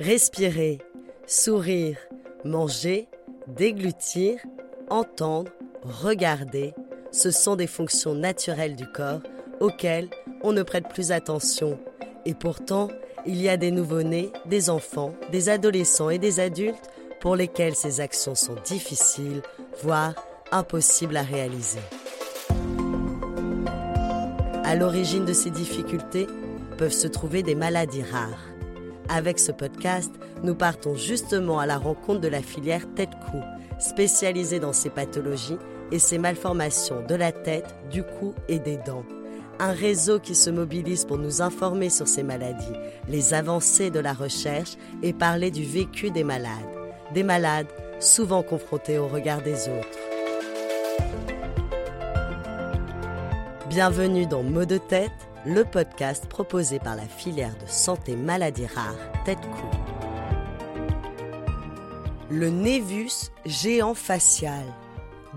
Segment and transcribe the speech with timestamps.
[0.00, 0.78] Respirer,
[1.26, 1.98] sourire,
[2.44, 3.08] manger,
[3.48, 4.38] déglutir,
[4.90, 5.50] entendre,
[5.82, 6.74] regarder,
[7.10, 9.22] ce sont des fonctions naturelles du corps
[9.60, 10.08] auxquelles
[10.42, 11.78] on ne prête plus attention.
[12.26, 12.88] Et pourtant,
[13.26, 16.90] il y a des nouveau-nés, des enfants, des adolescents et des adultes
[17.20, 19.42] pour lesquels ces actions sont difficiles,
[19.82, 20.14] voire
[20.52, 21.80] impossibles à réaliser.
[24.64, 26.26] À l'origine de ces difficultés
[26.76, 28.57] peuvent se trouver des maladies rares.
[29.08, 30.12] Avec ce podcast,
[30.42, 33.40] nous partons justement à la rencontre de la filière tête-cou,
[33.78, 35.56] spécialisée dans ces pathologies
[35.90, 39.06] et ces malformations de la tête, du cou et des dents.
[39.60, 42.66] Un réseau qui se mobilise pour nous informer sur ces maladies,
[43.08, 46.52] les avancées de la recherche et parler du vécu des malades.
[47.14, 47.66] Des malades
[48.00, 49.98] souvent confrontés au regard des autres.
[53.68, 55.10] Bienvenue dans Mots de tête,
[55.48, 58.94] le podcast proposé par la filière de santé maladies rares
[59.24, 59.66] Tête-Cou.
[62.28, 64.64] Le névus géant facial.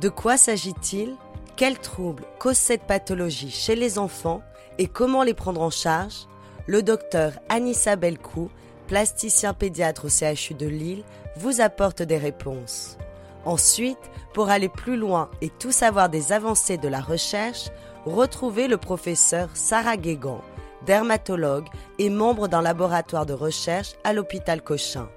[0.01, 1.15] De quoi s'agit-il?
[1.55, 4.41] Quels troubles cause cette pathologie chez les enfants
[4.77, 6.27] et comment les prendre en charge?
[6.67, 8.49] Le docteur Anissa Belcou,
[8.87, 11.03] plasticien pédiatre au CHU de Lille,
[11.37, 12.97] vous apporte des réponses.
[13.45, 17.69] Ensuite, pour aller plus loin et tout savoir des avancées de la recherche,
[18.05, 20.41] retrouvez le professeur Sarah Guégan,
[20.85, 21.67] dermatologue
[21.99, 25.09] et membre d'un laboratoire de recherche à l'hôpital Cochin.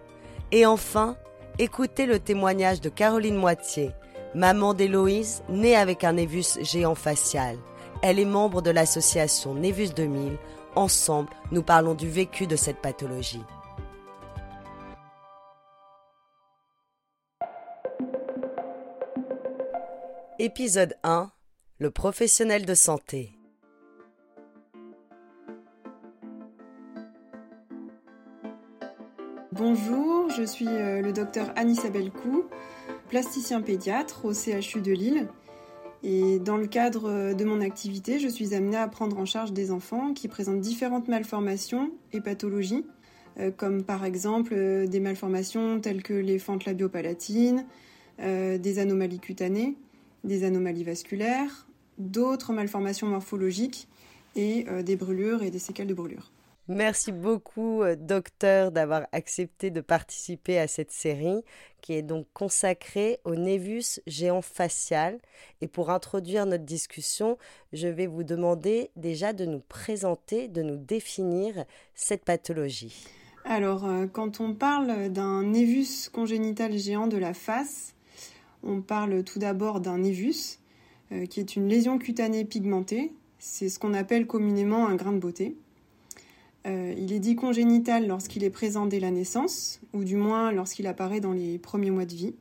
[0.53, 1.17] Et enfin,
[1.59, 3.93] écoutez le témoignage de Caroline Moitié,
[4.35, 7.57] maman d'Héloïse, née avec un névus géant facial.
[8.03, 10.37] Elle est membre de l'association Névus 2000.
[10.77, 13.43] Ensemble, nous parlons du vécu de cette pathologie.
[20.39, 21.31] Épisode 1
[21.91, 23.35] professionnel de santé.
[29.57, 32.45] Bonjour, je suis euh, le docteur Anne-Isabelle Cou,
[33.09, 35.29] plasticien pédiatre au CHU de Lille.
[36.03, 39.53] Et dans le cadre euh, de mon activité, je suis amenée à prendre en charge
[39.53, 42.85] des enfants qui présentent différentes malformations et pathologies,
[43.39, 47.65] euh, comme par exemple des malformations telles que les fentes labiopalatines,
[48.19, 49.77] des anomalies cutanées,
[50.25, 51.67] des anomalies vasculaires,
[51.99, 53.89] d'autres malformations morphologiques
[54.37, 56.31] et euh, des brûlures et des séquelles de brûlures.
[56.67, 61.45] Merci beaucoup, euh, docteur, d'avoir accepté de participer à cette série
[61.83, 65.19] qui est donc consacrée au névus géant facial.
[65.61, 67.37] Et pour introduire notre discussion,
[67.75, 73.07] je vais vous demander déjà de nous présenter, de nous définir cette pathologie.
[73.45, 77.95] Alors, euh, quand on parle d'un névus congénital géant de la face,
[78.63, 80.59] on parle tout d'abord d'un névus,
[81.13, 83.13] euh, qui est une lésion cutanée pigmentée.
[83.39, 85.57] C'est ce qu'on appelle communément un grain de beauté.
[86.67, 90.87] Euh, il est dit congénital lorsqu'il est présent dès la naissance, ou du moins lorsqu'il
[90.87, 92.35] apparaît dans les premiers mois de vie.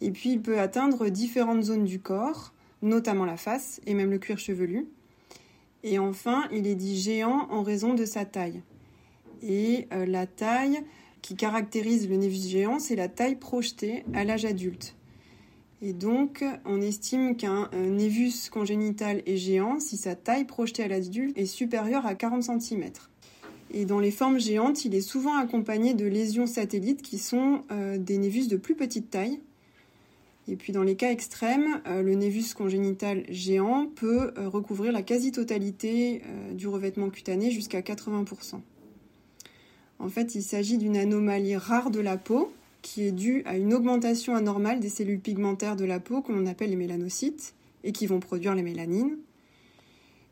[0.00, 4.18] Et puis il peut atteindre différentes zones du corps, notamment la face et même le
[4.18, 4.88] cuir chevelu.
[5.84, 8.62] Et enfin, il est dit géant en raison de sa taille.
[9.42, 10.82] Et euh, la taille
[11.22, 14.96] qui caractérise le névus géant, c'est la taille projetée à l'âge adulte.
[15.82, 21.36] Et donc, on estime qu'un névus congénital est géant si sa taille projetée à l'adulte
[21.36, 22.90] est supérieure à 40 cm.
[23.76, 27.98] Et dans les formes géantes, il est souvent accompagné de lésions satellites qui sont euh,
[27.98, 29.40] des névus de plus petite taille.
[30.46, 35.02] Et puis dans les cas extrêmes, euh, le névus congénital géant peut euh, recouvrir la
[35.02, 38.60] quasi-totalité du revêtement cutané jusqu'à 80%.
[39.98, 42.52] En fait, il s'agit d'une anomalie rare de la peau
[42.84, 46.44] qui est due à une augmentation anormale des cellules pigmentaires de la peau que l'on
[46.44, 49.16] appelle les mélanocytes et qui vont produire les mélanines.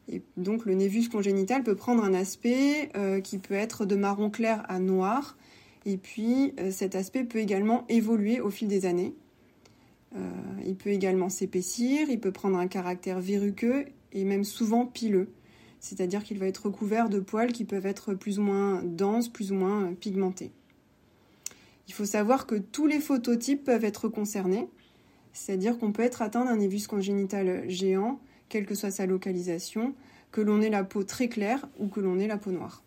[0.09, 4.29] Et donc le névus congénital peut prendre un aspect euh, qui peut être de marron
[4.29, 5.39] clair à noir
[5.87, 9.15] et puis euh, cet aspect peut également évoluer au fil des années.
[10.15, 10.19] Euh,
[10.67, 15.31] il peut également s'épaissir, il peut prendre un caractère verruqueux et même souvent pileux,
[15.81, 19.53] c'est-à-dire qu'il va être recouvert de poils qui peuvent être plus ou moins denses, plus
[19.53, 20.53] ou moins pigmentés.
[21.93, 24.67] Il faut savoir que tous les phototypes peuvent être concernés,
[25.35, 28.19] c'est-à-dire qu'on peut être atteint d'un névus congénital géant,
[28.49, 29.95] quelle que soit sa localisation,
[30.31, 32.83] que l'on ait la peau très claire ou que l'on ait la peau noire.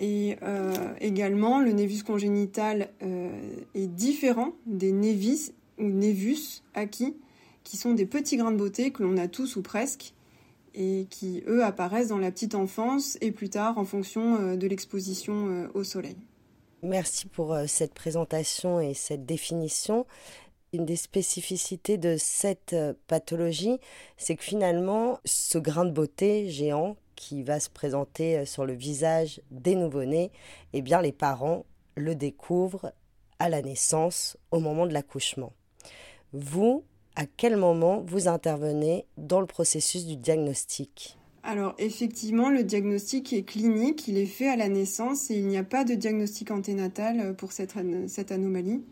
[0.00, 3.30] Et euh, également, le névus congénital euh,
[3.76, 7.14] est différent des névis ou névus acquis,
[7.62, 10.12] qui sont des petits grains de beauté que l'on a tous ou presque,
[10.74, 14.66] et qui, eux, apparaissent dans la petite enfance et plus tard en fonction euh, de
[14.66, 16.16] l'exposition au soleil.
[16.82, 20.04] Merci pour euh, cette présentation et cette définition.
[20.72, 23.78] Une des spécificités de cette euh, pathologie,
[24.16, 29.40] c'est que finalement, ce grain de beauté géant qui va se présenter sur le visage
[29.52, 30.32] des nouveau-nés,
[30.72, 32.92] eh bien les parents le découvrent
[33.38, 35.52] à la naissance, au moment de l'accouchement.
[36.32, 36.84] Vous,
[37.14, 41.16] à quel moment vous intervenez dans le processus du diagnostic?
[41.44, 45.56] Alors effectivement, le diagnostic est clinique, il est fait à la naissance et il n'y
[45.56, 47.74] a pas de diagnostic anténatal pour cette,
[48.06, 48.82] cette anomalie.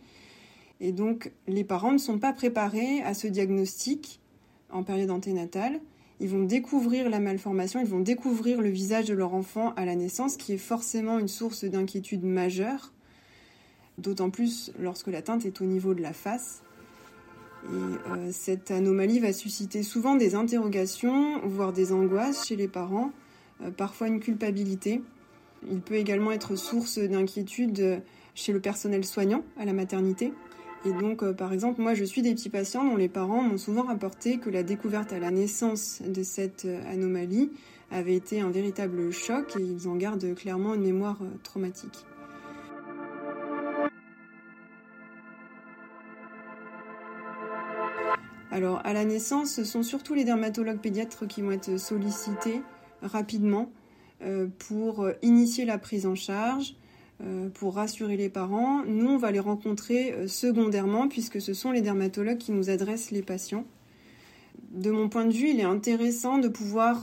[0.80, 4.20] Et donc les parents ne sont pas préparés à ce diagnostic
[4.70, 5.80] en période anténatale.
[6.18, 9.94] Ils vont découvrir la malformation, ils vont découvrir le visage de leur enfant à la
[9.94, 12.92] naissance, qui est forcément une source d'inquiétude majeure,
[13.96, 16.62] d'autant plus lorsque l'atteinte est au niveau de la face.
[17.64, 23.12] Et euh, cette anomalie va susciter souvent des interrogations, voire des angoisses chez les parents,
[23.62, 25.02] euh, parfois une culpabilité.
[25.70, 28.02] Il peut également être source d'inquiétude
[28.34, 30.32] chez le personnel soignant à la maternité.
[30.86, 33.58] Et donc, euh, par exemple, moi, je suis des petits patients dont les parents m'ont
[33.58, 37.50] souvent rapporté que la découverte à la naissance de cette anomalie
[37.90, 42.06] avait été un véritable choc et ils en gardent clairement une mémoire traumatique.
[48.60, 52.60] Alors, à la naissance, ce sont surtout les dermatologues pédiatres qui vont être sollicités
[53.00, 53.72] rapidement
[54.22, 56.76] euh, pour initier la prise en charge,
[57.22, 58.84] euh, pour rassurer les parents.
[58.84, 63.12] Nous, on va les rencontrer euh, secondairement puisque ce sont les dermatologues qui nous adressent
[63.12, 63.64] les patients.
[64.72, 67.00] De mon point de vue, il est intéressant de pouvoir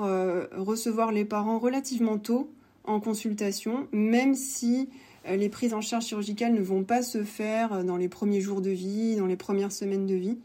[0.55, 2.51] recevoir les parents relativement tôt
[2.83, 4.89] en consultation, même si
[5.27, 8.69] les prises en charge chirurgicales ne vont pas se faire dans les premiers jours de
[8.69, 10.37] vie, dans les premières semaines de vie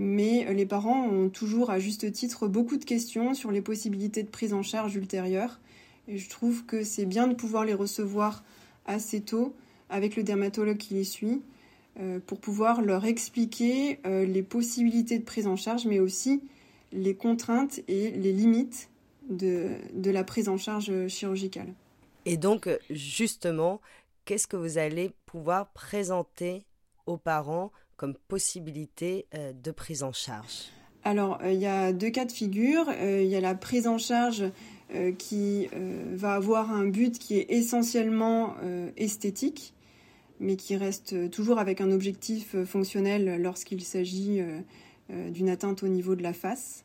[0.00, 4.22] mais euh, les parents ont toujours à juste titre beaucoup de questions sur les possibilités
[4.22, 5.60] de prise en charge ultérieure.
[6.08, 8.42] Et je trouve que c'est bien de pouvoir les recevoir
[8.86, 9.54] assez tôt
[9.90, 11.42] avec le dermatologue qui les suit
[12.00, 16.40] euh, pour pouvoir leur expliquer euh, les possibilités de prise en charge, mais aussi
[16.92, 18.88] les contraintes et les limites
[19.28, 21.74] de, de la prise en charge chirurgicale.
[22.24, 23.82] Et donc, justement,
[24.24, 26.64] qu'est-ce que vous allez pouvoir présenter
[27.06, 27.70] aux parents
[28.00, 30.70] comme possibilité euh, de prise en charge
[31.04, 32.86] Alors, euh, il y a deux cas de figure.
[32.88, 34.44] Euh, il y a la prise en charge
[35.18, 35.68] qui
[36.14, 38.56] va avoir un but qui est essentiellement
[38.96, 39.72] esthétique,
[40.40, 44.40] mais qui reste toujours avec un objectif fonctionnel lorsqu'il s'agit
[45.08, 46.84] d'une atteinte au niveau de la face.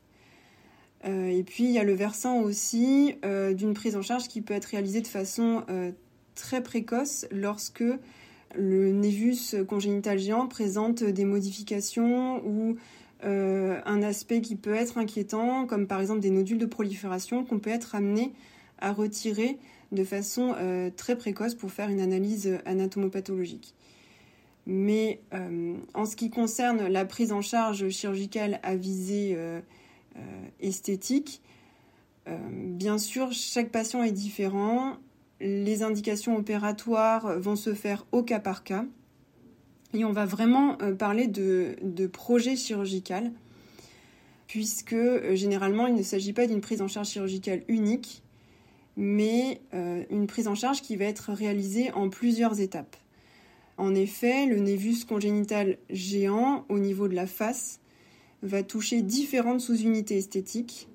[1.02, 4.66] et puis, il y a le versant aussi d'une prise en charge qui peut être
[4.66, 5.64] réalisée de façon
[6.36, 7.82] très précoce lorsque
[8.54, 12.76] le névus congénital géant présente des modifications ou
[13.24, 17.58] euh, un aspect qui peut être inquiétant, comme par exemple des nodules de prolifération qu'on
[17.58, 18.32] peut être amené
[18.78, 19.58] à retirer
[19.92, 23.74] de façon euh, très précoce pour faire une analyse anatomopathologique.
[24.66, 29.36] Mais euh, en ce qui concerne la prise en charge chirurgicale à visée
[30.60, 31.40] esthétique,
[32.50, 34.96] bien sûr, chaque patient est différent
[35.40, 38.84] les indications opératoires vont se faire au cas par cas.
[39.94, 43.32] Et on va vraiment euh, parler de, projet chirurgical,
[44.46, 48.22] puisque euh, généralement il ne s'agit pas d'une prise en charge chirurgicale unique,
[48.96, 52.96] mais euh, une prise en charge qui va être réalisée en plusieurs étapes.
[53.78, 57.80] En effet, le névus congénital géant au niveau de la face
[58.42, 60.88] va toucher différentes sous-unités esthétiques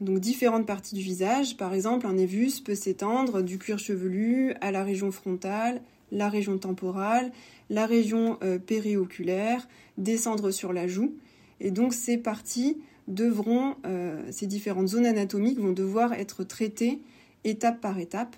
[0.00, 1.56] donc différentes parties du visage.
[1.56, 5.80] Par exemple, un névus peut s'étendre du cuir chevelu à la région frontale,
[6.12, 7.32] la région temporale,
[7.70, 9.66] la région euh, périoculaire,
[9.98, 11.14] descendre sur la joue.
[11.60, 17.00] Et donc ces parties devront, euh, ces différentes zones anatomiques vont devoir être traitées
[17.44, 18.36] étape par étape,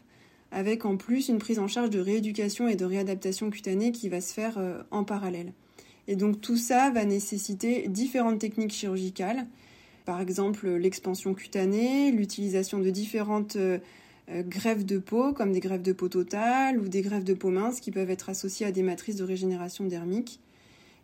[0.51, 4.21] avec en plus une prise en charge de rééducation et de réadaptation cutanée qui va
[4.21, 5.53] se faire euh, en parallèle.
[6.09, 9.47] Et donc tout ça va nécessiter différentes techniques chirurgicales
[10.07, 13.79] par exemple l'expansion cutanée, l'utilisation de différentes euh,
[14.31, 17.51] euh, greffes de peau, comme des greffes de peau totale ou des greffes de peau
[17.51, 20.41] mince qui peuvent être associées à des matrices de régénération dermique,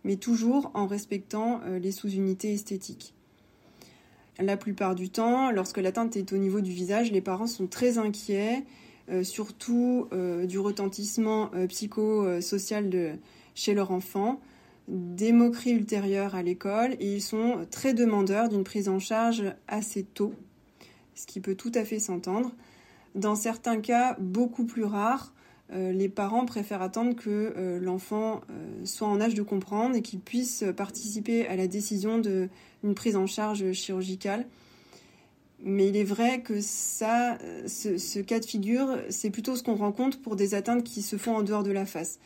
[0.04, 3.12] mais toujours en respectant euh, les sous-unités esthétiques.
[4.38, 7.98] La plupart du temps, lorsque l'atteinte est au niveau du visage, les parents sont très
[7.98, 8.64] inquiets,
[9.24, 10.08] surtout
[10.48, 13.18] du retentissement psychosocial
[13.54, 14.40] chez leur enfant,
[14.92, 20.02] des moqueries ultérieures à l'école et ils sont très demandeurs d'une prise en charge assez
[20.02, 20.34] tôt,
[21.14, 22.52] ce qui peut tout à fait s'entendre.
[23.14, 25.32] Dans certains cas beaucoup plus rares,
[25.72, 30.02] euh, les parents préfèrent attendre que euh, l'enfant euh, soit en âge de comprendre et
[30.02, 34.46] qu'il puisse participer à la décision d'une prise en charge chirurgicale.
[35.64, 40.20] Mais il est vrai que ça, ce cas de figure, c'est plutôt ce qu'on rencontre
[40.20, 42.18] pour des atteintes qui se font en dehors de la face.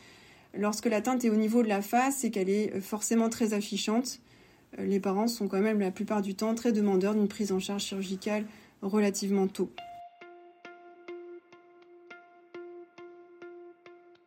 [0.57, 3.53] Lorsque la teinte est au niveau de la face et qu'elle est euh, forcément très
[3.53, 4.19] affichante,
[4.79, 7.59] euh, les parents sont quand même la plupart du temps très demandeurs d'une prise en
[7.59, 8.45] charge chirurgicale
[8.81, 9.71] relativement tôt.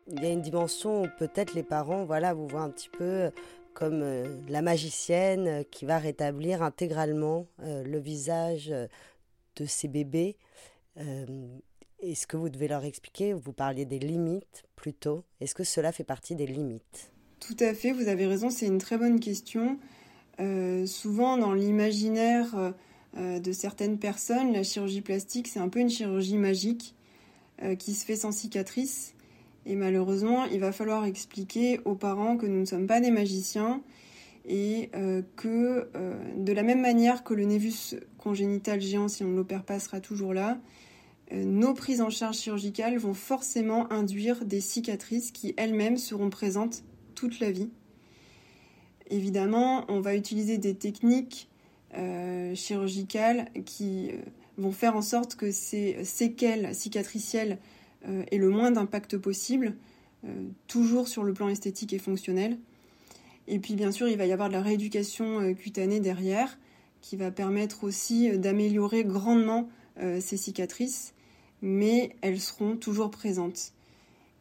[0.07, 3.05] Il y a une dimension où peut-être les parents voilà, vous voient un petit peu
[3.05, 3.31] euh,
[3.73, 4.05] comme
[4.49, 10.37] la magicienne qui va rétablir intégralement le visage de ses bébés.
[12.03, 15.25] Est-ce que vous devez leur expliquer Vous parliez des limites plutôt?
[15.41, 17.13] Est-ce que cela fait partie des limites?
[17.41, 19.79] Tout à fait, vous avez raison, c'est une très bonne question.
[20.41, 22.73] Euh, souvent, dans l'imaginaire
[23.19, 26.95] euh, de certaines personnes, la chirurgie plastique, c'est un peu une chirurgie magique
[27.63, 29.15] euh, qui se fait sans cicatrice.
[29.67, 33.83] Et malheureusement, il va falloir expliquer aux parents que nous ne sommes pas des magiciens
[34.49, 34.91] et
[35.37, 35.91] que
[36.35, 40.01] de la même manière que le névus congénital géant, si on ne l'opère pas, sera
[40.01, 40.90] toujours là, euh,
[41.33, 46.83] nos prises en charge chirurgicales vont forcément induire des cicatrices qui elles-mêmes seront présentes
[47.15, 47.71] toute la vie.
[49.11, 51.49] Évidemment, on va utiliser des techniques
[51.97, 54.17] euh, chirurgicales qui euh,
[54.59, 57.59] vont faire en sorte que ces séquelles cicatricielles
[58.31, 59.75] aient le moins d'impact possible,
[60.69, 62.57] toujours sur le plan esthétique et fonctionnel.
[63.47, 66.59] Et puis bien sûr, il va y avoir de la rééducation cutanée derrière,
[67.03, 69.69] qui va permettre aussi d'améliorer grandement
[69.99, 71.13] ces cicatrices
[71.63, 73.73] mais elles seront toujours présentes.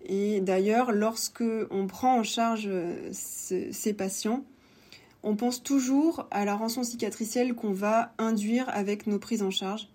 [0.06, 4.44] Et d'ailleurs, lorsque on prend en charge euh, ces patients,
[5.24, 9.90] on pense toujours à la rançon cicatricielle qu'on va induire avec nos prises en charge.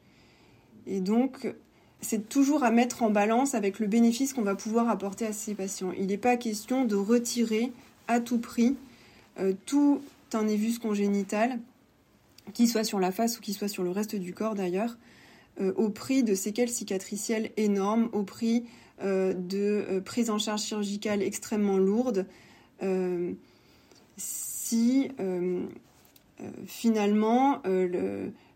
[0.87, 1.55] Et donc,
[2.03, 5.55] c'est toujours à mettre en balance avec le bénéfice qu'on va pouvoir apporter à ces
[5.55, 5.93] patients.
[5.99, 7.73] Il n'est pas question de retirer
[8.07, 8.77] à tout prix
[9.41, 10.01] euh, tout
[10.33, 11.59] un évus congénital,
[12.53, 14.97] qu'il soit sur la face ou qu'il soit sur le reste du corps d'ailleurs,
[15.61, 18.65] au prix de séquelles cicatricielles énormes, au prix
[19.03, 22.27] euh, de euh, prise en charge chirurgicale extrêmement lourde,
[24.17, 25.09] si
[26.67, 27.63] finalement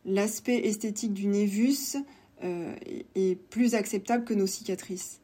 [0.05, 1.97] l'aspect esthétique du névus
[2.43, 5.21] est plus acceptable que nos cicatrices.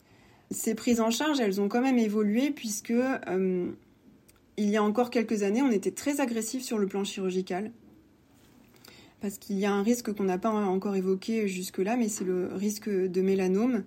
[0.50, 2.95] Ces prises en charge, elles ont quand même évolué puisque
[4.57, 7.71] il y a encore quelques années, on était très agressif sur le plan chirurgical
[9.25, 12.50] parce qu'il y a un risque qu'on n'a pas encore évoqué jusque-là, mais c'est le
[12.52, 13.85] risque de mélanome.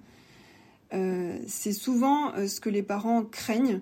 [0.95, 3.81] Euh, c'est souvent euh, ce que les parents craignent.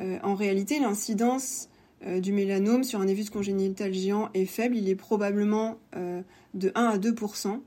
[0.00, 1.68] Euh, en réalité, l'incidence
[2.04, 4.76] du mélanome sur un évus congénital géant est faible.
[4.76, 7.60] Il est probablement de 1 à 2%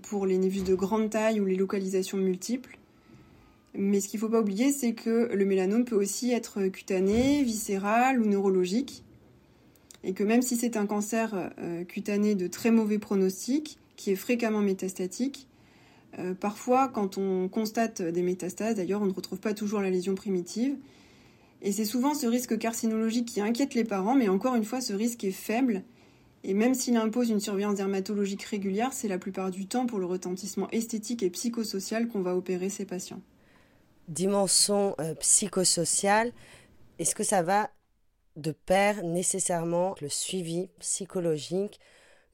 [0.00, 2.78] pour les névus de grande taille ou les localisations multiples.
[3.74, 7.44] Mais ce qu'il ne faut pas oublier, c'est que le mélanome peut aussi être cutané,
[7.44, 9.04] viscéral ou neurologique
[10.04, 14.16] et que même si c'est un cancer euh, cutané de très mauvais pronostic, qui est
[14.16, 15.48] fréquemment métastatique,
[16.18, 20.14] euh, parfois quand on constate des métastases, d'ailleurs on ne retrouve pas toujours la lésion
[20.14, 20.76] primitive,
[21.62, 24.92] et c'est souvent ce risque carcinologique qui inquiète les parents, mais encore une fois ce
[24.92, 25.82] risque est faible,
[26.44, 30.04] et même s'il impose une surveillance dermatologique régulière, c'est la plupart du temps pour le
[30.04, 33.22] retentissement esthétique et psychosocial qu'on va opérer ces patients.
[34.08, 36.32] Dimension euh, psychosociale,
[36.98, 37.70] est-ce que ça va
[38.36, 41.80] de pair nécessairement le suivi psychologique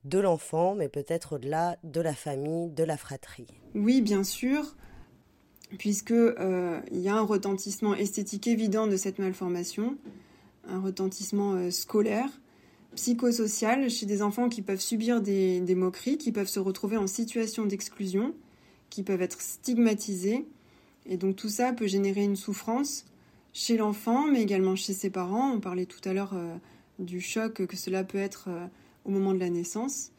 [0.04, 3.46] de l'enfant, mais peut-être au-delà de la famille, de la fratrie.
[3.74, 4.76] Oui, bien sûr,
[5.78, 9.98] puisque euh, il y a un retentissement esthétique évident de cette malformation,
[10.66, 12.28] un retentissement euh, scolaire,
[12.94, 17.06] psychosocial chez des enfants qui peuvent subir des, des moqueries, qui peuvent se retrouver en
[17.06, 18.34] situation d'exclusion,
[18.88, 20.46] qui peuvent être stigmatisés,
[21.06, 23.04] et donc tout ça peut générer une souffrance
[23.52, 25.52] chez l'enfant, mais également chez ses parents.
[25.52, 26.54] On parlait tout à l'heure euh,
[26.98, 28.66] du choc que cela peut être euh,
[29.04, 30.12] au moment de la naissance.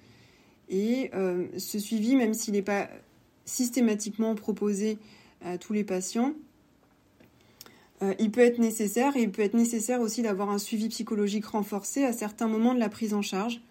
[0.69, 2.89] Et euh, ce suivi, même s'il n'est pas
[3.45, 4.97] systématiquement proposé
[5.43, 6.33] à tous les patients,
[8.17, 12.03] il peut être nécessaire et il peut être nécessaire aussi d'avoir un suivi psychologique renforcé
[12.03, 13.61] à certains moments de la prise en charge,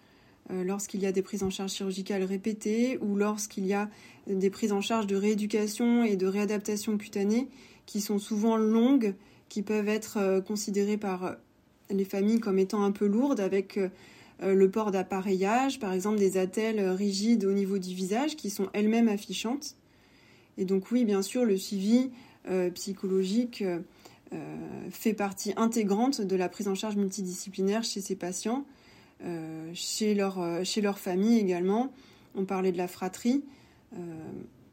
[0.49, 3.89] lorsqu'il y a des prises en charge chirurgicales répétées ou lorsqu'il y a
[4.27, 7.49] des prises en charge de rééducation et de réadaptation cutanée
[7.85, 9.15] qui sont souvent longues
[9.51, 11.33] qui peuvent être euh, considérées par euh,
[11.89, 13.89] les familles comme étant un peu lourdes avec euh,
[14.41, 19.09] le port d'appareillage, par exemple des attelles rigides au niveau du visage qui sont elles-mêmes
[19.09, 19.75] affichantes.
[20.57, 22.09] Et donc oui, bien sûr, le suivi
[22.73, 23.63] psychologique
[24.89, 28.65] fait partie intégrante de la prise en charge multidisciplinaire chez ces patients,
[29.75, 31.93] chez, leur, chez leur famille également.
[32.33, 33.43] On parlait de la fratrie.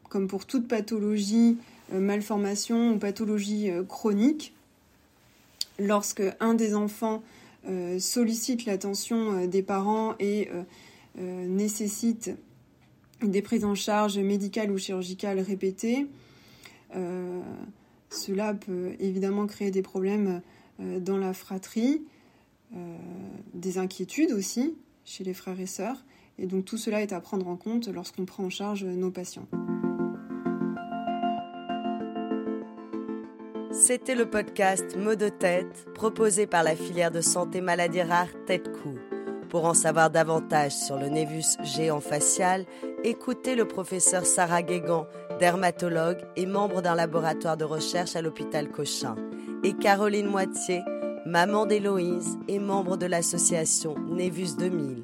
[0.09, 1.57] comme pour toute pathologie,
[1.93, 4.55] malformation ou pathologie chronique,
[5.79, 7.23] lorsque un des enfants
[7.67, 10.49] euh, sollicite l'attention euh, des parents et
[11.17, 12.31] euh, nécessite
[13.21, 16.07] des prises en charge médicales ou chirurgicales répétées,
[18.09, 20.41] cela peut évidemment créer des problèmes
[20.79, 22.01] dans la fratrie,
[23.53, 26.05] des inquiétudes aussi chez les frères et sœurs.
[26.37, 29.47] Et donc tout cela est à prendre en compte lorsqu'on prend en charge nos patients.
[33.79, 38.99] C'était le podcast Mots de tête proposé par la filière de santé maladies rares Tête-Cou.
[39.49, 42.65] Pour en savoir davantage sur le névus géant facial,
[43.05, 45.07] écoutez le professeur Sarah Guégan,
[45.39, 49.15] dermatologue et membre d'un laboratoire de recherche à l'hôpital Cochin,
[49.63, 50.83] et Caroline Moitié,
[51.25, 55.03] maman d'Héloïse et membre de l'association Névus 2000.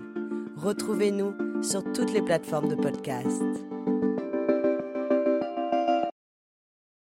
[0.57, 3.41] Retrouvez-nous sur toutes les plateformes de podcast.